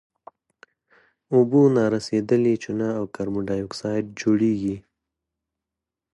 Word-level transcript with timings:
اوبه 1.33 1.61
نارسیدلې 1.75 2.53
چونه 2.63 2.87
او 2.97 3.03
کاربن 3.15 3.41
ډای 3.49 3.61
اکسایډ 3.67 4.05
جوړیږي. 4.21 4.77